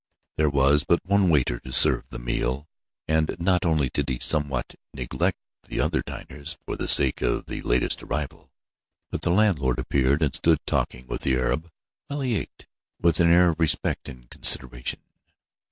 There 0.37 0.49
was 0.49 0.83
but 0.83 1.05
one 1.05 1.29
waiter 1.29 1.59
to 1.59 1.71
serve 1.71 2.05
the 2.09 2.17
meal, 2.17 2.67
and 3.07 3.35
not 3.37 3.67
only 3.67 3.87
did 3.87 4.09
he 4.09 4.17
somewhat 4.19 4.73
neglect 4.95 5.37
the 5.67 5.79
other 5.79 6.01
diners 6.01 6.57
for 6.65 6.75
the 6.75 6.87
sake 6.87 7.21
of 7.21 7.45
the 7.45 7.61
latest 7.61 8.01
arrival, 8.01 8.51
but 9.11 9.21
the 9.21 9.29
landlord 9.29 9.77
appeared, 9.77 10.23
and 10.23 10.33
stood 10.33 10.65
talking 10.65 11.05
with 11.05 11.21
the 11.21 11.35
Arab 11.35 11.69
while 12.07 12.21
he 12.21 12.35
ate, 12.35 12.65
with 12.99 13.19
an 13.19 13.31
air 13.31 13.49
of 13.51 13.59
respect 13.59 14.09
and 14.09 14.27
consideration. 14.31 15.01